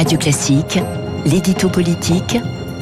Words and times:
Radio 0.00 0.16
Classique, 0.16 0.78
l'édito 1.26 1.68
politique 1.68 2.38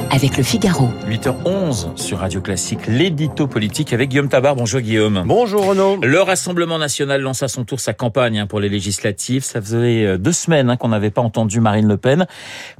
avec 0.09 0.37
le 0.37 0.43
Figaro. 0.43 0.87
8h11 1.05 1.97
sur 1.97 2.19
Radio 2.19 2.39
Classique, 2.39 2.87
l'édito 2.87 3.45
politique 3.45 3.91
avec 3.91 4.07
Guillaume 4.07 4.29
Tabar. 4.29 4.55
Bonjour 4.55 4.79
Guillaume. 4.79 5.23
Bonjour 5.25 5.65
Renaud. 5.65 5.97
Le 6.01 6.21
Rassemblement 6.21 6.77
National 6.77 7.19
lance 7.19 7.43
à 7.43 7.49
son 7.49 7.65
tour 7.65 7.81
sa 7.81 7.91
campagne 7.91 8.39
hein, 8.39 8.47
pour 8.47 8.61
les 8.61 8.69
législatives. 8.69 9.43
Ça 9.43 9.59
faisait 9.59 10.05
euh, 10.05 10.17
deux 10.17 10.31
semaines 10.31 10.69
hein, 10.69 10.77
qu'on 10.77 10.87
n'avait 10.87 11.11
pas 11.11 11.21
entendu 11.21 11.59
Marine 11.59 11.89
Le 11.89 11.97
Pen. 11.97 12.25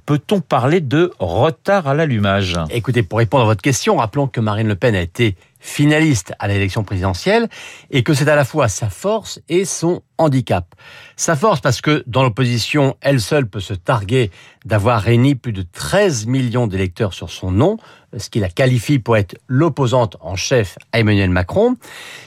Peut-on 0.05 0.39
parler 0.39 0.79
de 0.79 1.11
retard 1.19 1.89
à 1.89 1.93
l'allumage? 1.93 2.57
Écoutez, 2.69 3.03
pour 3.03 3.19
répondre 3.19 3.43
à 3.43 3.47
votre 3.47 3.61
question, 3.61 3.97
rappelons 3.97 4.27
que 4.27 4.39
Marine 4.39 4.69
Le 4.69 4.75
Pen 4.75 4.95
a 4.95 5.01
été 5.01 5.35
finaliste 5.59 6.33
à 6.39 6.47
l'élection 6.47 6.83
présidentielle 6.83 7.49
et 7.91 8.03
que 8.03 8.13
c'est 8.13 8.29
à 8.29 8.35
la 8.35 8.45
fois 8.45 8.67
sa 8.67 8.89
force 8.89 9.39
et 9.49 9.65
son 9.65 10.01
handicap. 10.17 10.75
Sa 11.15 11.35
force 11.35 11.61
parce 11.61 11.81
que 11.81 12.03
dans 12.07 12.23
l'opposition, 12.23 12.95
elle 13.01 13.21
seule 13.21 13.47
peut 13.47 13.59
se 13.59 13.73
targuer 13.73 14.31
d'avoir 14.65 15.01
réuni 15.01 15.35
plus 15.35 15.53
de 15.53 15.61
13 15.63 16.25
millions 16.25 16.67
d'électeurs 16.67 17.13
sur 17.13 17.29
son 17.29 17.51
nom, 17.51 17.77
ce 18.17 18.29
qui 18.29 18.39
la 18.39 18.49
qualifie 18.49 18.99
pour 18.99 19.17
être 19.17 19.37
l'opposante 19.47 20.17
en 20.19 20.35
chef 20.35 20.77
à 20.91 20.99
Emmanuel 20.99 21.29
Macron, 21.29 21.75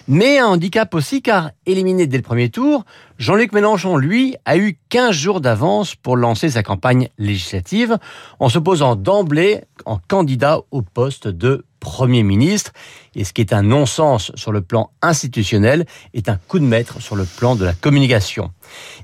mais 0.09 0.39
un 0.39 0.47
handicap 0.47 0.95
aussi 0.95 1.23
car 1.23 1.51
éliminé 1.67 2.07
dès 2.07 2.17
le 2.17 2.23
premier 2.23 2.51
tour, 2.51 2.85
Jean-Luc 3.19 3.53
Mélenchon, 3.53 3.97
lui, 3.97 4.37
a 4.45 4.57
eu 4.57 4.79
15 4.89 5.15
jours 5.15 5.41
d'avance 5.41 5.95
pour 5.95 6.17
lancer 6.17 6.51
sa 6.51 6.63
campagne 6.63 7.09
législative 7.19 7.99
en 8.41 8.49
se 8.49 8.59
posant 8.59 8.97
d'emblée 8.97 9.63
en 9.85 9.99
candidat 9.99 10.61
au 10.71 10.83
poste 10.83 11.29
de 11.29 11.65
Premier 11.83 12.23
ministre. 12.23 12.71
Et 13.15 13.25
ce 13.25 13.33
qui 13.35 13.43
est 13.43 13.53
un 13.53 13.63
non-sens 13.63 14.33
sur 14.37 14.53
le 14.53 14.63
plan 14.63 14.91
institutionnel 15.03 15.85
est 16.15 16.31
un 16.31 16.39
coup 16.49 16.59
de 16.61 16.65
maître 16.65 17.03
sur 17.03 17.17
le 17.17 17.25
plan 17.25 17.57
de 17.57 17.65
la 17.65 17.75
communication. 17.75 18.53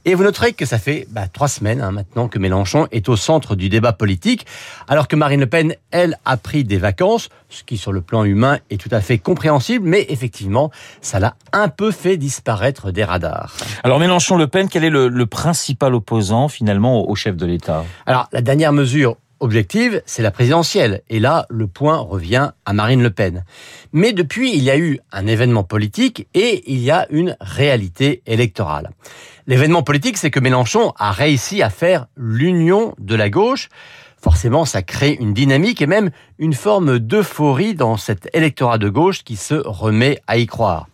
Et 0.07 0.15
vous 0.15 0.23
noterez 0.23 0.55
que 0.55 0.65
ça 0.65 0.79
fait 0.79 1.07
bah, 1.11 1.27
trois 1.27 1.49
semaines 1.49 1.83
hein, 1.83 1.91
maintenant 1.91 2.29
que 2.29 2.39
Mélenchon 2.39 2.87
est 2.91 3.09
au 3.11 3.17
centre 3.17 3.57
du 3.57 3.69
débat 3.69 3.93
politique, 3.93 4.47
alors 4.87 5.09
que 5.09 5.17
Marine 5.17 5.41
Le 5.41 5.47
Pen, 5.47 5.75
elle, 5.91 6.17
a 6.25 6.37
pris 6.39 6.65
des 6.65 6.79
vacances, 6.79 7.29
ce 7.51 7.65
qui 7.65 7.77
sur 7.77 7.93
le 7.93 8.01
plan 8.01 8.25
humain 8.25 8.61
est 8.71 8.81
tout 8.81 8.89
à 8.93 9.01
fait 9.01 9.19
compréhensible, 9.19 9.87
mais 9.87 10.07
effectivement, 10.09 10.71
ça 11.03 11.19
l'a 11.19 11.35
un 11.53 11.69
peu 11.69 11.91
fait 11.91 12.17
disparaître 12.17 12.93
des 12.93 13.05
radars. 13.05 13.55
Alors 13.83 13.99
Mélenchon-Le 13.99 14.47
Pen, 14.47 14.69
quel 14.71 14.85
est 14.85 14.91
le, 14.91 15.09
le 15.09 15.27
principal 15.27 15.95
opposant 15.95 16.49
finalement 16.49 17.03
au, 17.03 17.11
au 17.11 17.15
chef 17.17 17.37
de 17.37 17.45
l'État? 17.45 17.85
Alors 18.07 18.29
la 18.33 18.41
dernière 18.41 18.73
mesure 18.73 19.17
objective, 19.41 20.03
c'est 20.07 20.23
la 20.23 20.31
présidentielle. 20.31 21.03
Et 21.09 21.21
là, 21.21 21.47
le 21.51 21.67
point 21.67 21.99
revient 21.99 22.51
à 22.65 22.73
Marine 22.73 23.03
Le 23.03 23.11
Pen. 23.11 23.45
Mais 23.93 24.13
depuis, 24.13 24.55
il 24.55 24.63
y 24.63 24.71
a 24.71 24.79
eu 24.79 25.01
un 25.13 25.27
événement 25.27 25.65
politique 25.65 26.29
et 26.35 26.65
il 26.73 26.81
y 26.81 26.91
a 26.91 27.07
une 27.11 27.37
réalité 27.41 28.23
électorale. 28.27 28.91
L'événement 29.47 29.83
politique, 29.83 30.19
c'est 30.19 30.31
que 30.31 30.41
Mélenchon 30.41 30.93
a 30.99 31.11
réussi 31.13 31.63
à 31.63 31.71
faire 31.71 32.07
l'union 32.17 32.95
de 32.99 33.15
la 33.15 33.31
gauche. 33.31 33.69
Forcément, 34.21 34.65
ça 34.65 34.83
crée 34.83 35.17
une 35.21 35.33
dynamique 35.33 35.81
et 35.81 35.87
même 35.87 36.11
une 36.39 36.55
forme 36.55 36.99
d'euphorie 36.99 37.75
dans 37.75 37.97
cet 37.97 38.29
électorat 38.35 38.79
de 38.79 38.89
gauche 38.89 39.23
qui 39.25 39.37
se 39.37 39.55
remet 39.55 40.21
à 40.27 40.37
y 40.37 40.47
croire. 40.47 40.89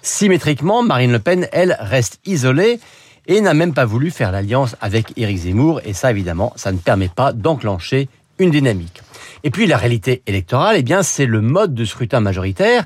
Symétriquement, 0.00 0.82
Marine 0.82 1.12
Le 1.12 1.20
Pen, 1.20 1.48
elle, 1.52 1.76
reste 1.78 2.18
isolée 2.24 2.80
et 3.26 3.40
n'a 3.40 3.54
même 3.54 3.74
pas 3.74 3.84
voulu 3.84 4.10
faire 4.10 4.32
l'alliance 4.32 4.76
avec 4.80 5.12
Éric 5.16 5.38
Zemmour. 5.38 5.80
Et 5.84 5.92
ça, 5.92 6.10
évidemment, 6.10 6.52
ça 6.56 6.72
ne 6.72 6.78
permet 6.78 7.08
pas 7.08 7.32
d'enclencher 7.32 8.08
une 8.38 8.50
dynamique. 8.50 9.02
Et 9.44 9.50
puis 9.50 9.66
la 9.66 9.76
réalité 9.76 10.22
électorale, 10.26 10.76
eh 10.78 10.82
bien, 10.82 11.02
c'est 11.02 11.26
le 11.26 11.40
mode 11.40 11.74
de 11.74 11.84
scrutin 11.84 12.20
majoritaire 12.20 12.84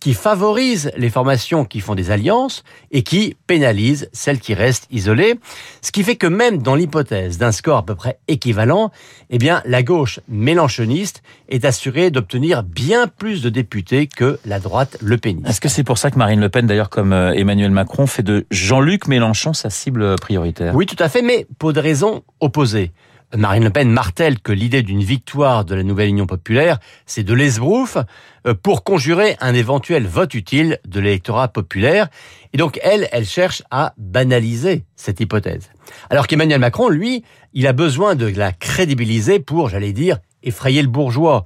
qui 0.00 0.14
favorise 0.14 0.90
les 0.96 1.10
formations 1.10 1.64
qui 1.64 1.80
font 1.80 1.94
des 1.94 2.10
alliances 2.10 2.62
et 2.90 3.02
qui 3.02 3.36
pénalise 3.46 4.08
celles 4.12 4.38
qui 4.38 4.54
restent 4.54 4.86
isolées. 4.90 5.38
Ce 5.82 5.92
qui 5.92 6.02
fait 6.02 6.16
que 6.16 6.26
même 6.26 6.58
dans 6.58 6.74
l'hypothèse 6.74 7.38
d'un 7.38 7.52
score 7.52 7.78
à 7.78 7.84
peu 7.84 7.94
près 7.94 8.18
équivalent, 8.28 8.90
eh 9.30 9.38
bien, 9.38 9.62
la 9.64 9.82
gauche 9.82 10.20
mélanchoniste 10.28 11.22
est 11.48 11.64
assurée 11.64 12.10
d'obtenir 12.10 12.62
bien 12.62 13.06
plus 13.06 13.42
de 13.42 13.48
députés 13.48 14.06
que 14.06 14.38
la 14.44 14.60
droite 14.60 14.96
le 15.00 15.18
péniste. 15.18 15.48
Est-ce 15.48 15.60
que 15.60 15.68
c'est 15.68 15.84
pour 15.84 15.98
ça 15.98 16.10
que 16.10 16.18
Marine 16.18 16.40
Le 16.40 16.48
Pen, 16.48 16.66
d'ailleurs, 16.66 16.90
comme 16.90 17.12
euh, 17.12 17.32
Emmanuel 17.32 17.70
Macron, 17.70 18.06
fait 18.06 18.22
de 18.22 18.46
Jean-Luc 18.50 19.08
Mélenchon 19.08 19.52
sa 19.52 19.70
cible 19.70 20.16
prioritaire? 20.16 20.74
Oui, 20.74 20.86
tout 20.86 21.02
à 21.02 21.08
fait, 21.08 21.22
mais 21.22 21.46
pour 21.58 21.72
des 21.72 21.80
raisons 21.80 22.22
opposées. 22.40 22.92
Marine 23.36 23.64
Le 23.64 23.70
Pen 23.70 23.90
martèle 23.90 24.40
que 24.40 24.52
l'idée 24.52 24.82
d'une 24.82 25.02
victoire 25.02 25.66
de 25.66 25.74
la 25.74 25.82
nouvelle 25.82 26.08
Union 26.08 26.26
populaire, 26.26 26.78
c'est 27.04 27.24
de 27.24 27.34
l'esbrouf 27.34 27.98
euh, 28.46 28.54
pour 28.54 28.84
conjurer 28.84 29.36
un 29.40 29.52
éventuel 29.52 30.06
vote 30.06 30.32
utile 30.32 30.78
de 30.86 30.98
l'électorat 30.98 31.48
populaire. 31.48 32.08
Et 32.54 32.56
donc, 32.56 32.80
elle, 32.82 33.06
elle 33.12 33.26
cherche 33.26 33.62
à 33.70 33.92
banaliser 33.98 34.84
cette 34.96 35.20
hypothèse. 35.20 35.68
Alors 36.08 36.26
qu'Emmanuel 36.26 36.58
Macron, 36.58 36.88
lui, 36.88 37.22
il 37.52 37.66
a 37.66 37.74
besoin 37.74 38.14
de 38.14 38.26
la 38.26 38.52
crédibiliser 38.52 39.40
pour, 39.40 39.68
j'allais 39.68 39.92
dire, 39.92 40.18
effrayer 40.42 40.80
le 40.80 40.88
bourgeois. 40.88 41.44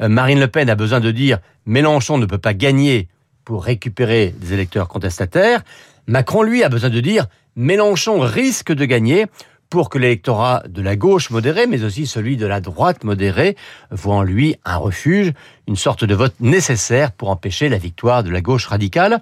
Euh, 0.00 0.08
Marine 0.08 0.38
Le 0.38 0.48
Pen 0.48 0.70
a 0.70 0.76
besoin 0.76 1.00
de 1.00 1.10
dire 1.10 1.38
Mélenchon 1.66 2.16
ne 2.16 2.26
peut 2.26 2.38
pas 2.38 2.54
gagner 2.54 3.08
pour 3.44 3.64
récupérer 3.64 4.32
des 4.38 4.52
électeurs 4.52 4.86
contestataires. 4.86 5.62
Macron, 6.06 6.44
lui, 6.44 6.62
a 6.62 6.68
besoin 6.68 6.90
de 6.90 7.00
dire 7.00 7.26
Mélenchon 7.56 8.20
risque 8.20 8.72
de 8.72 8.84
gagner 8.84 9.26
pour 9.74 9.90
que 9.90 9.98
l'électorat 9.98 10.62
de 10.68 10.80
la 10.80 10.94
gauche 10.94 11.30
modérée, 11.30 11.66
mais 11.66 11.82
aussi 11.82 12.06
celui 12.06 12.36
de 12.36 12.46
la 12.46 12.60
droite 12.60 13.02
modérée, 13.02 13.56
voit 13.90 14.14
en 14.14 14.22
lui 14.22 14.54
un 14.64 14.76
refuge, 14.76 15.32
une 15.66 15.74
sorte 15.74 16.04
de 16.04 16.14
vote 16.14 16.36
nécessaire 16.38 17.10
pour 17.10 17.28
empêcher 17.28 17.68
la 17.68 17.76
victoire 17.76 18.22
de 18.22 18.30
la 18.30 18.40
gauche 18.40 18.66
radicale. 18.66 19.20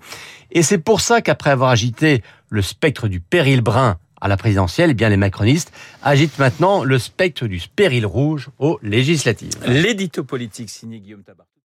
Et 0.50 0.62
c'est 0.62 0.76
pour 0.76 1.00
ça 1.00 1.22
qu'après 1.22 1.48
avoir 1.48 1.70
agité 1.70 2.22
le 2.50 2.60
spectre 2.60 3.08
du 3.08 3.18
péril 3.18 3.62
brun 3.62 3.96
à 4.20 4.28
la 4.28 4.36
présidentielle, 4.36 4.90
eh 4.90 4.94
bien 4.94 5.08
les 5.08 5.16
macronistes 5.16 5.72
agitent 6.02 6.38
maintenant 6.38 6.84
le 6.84 6.98
spectre 6.98 7.46
du 7.46 7.58
péril 7.74 8.04
rouge 8.04 8.50
aux 8.58 8.78
législatives. 8.82 9.56
L'édito 9.66 10.22
politique 10.22 10.68
signé 10.68 11.00
Guillaume 11.00 11.22
Tabar. 11.22 11.46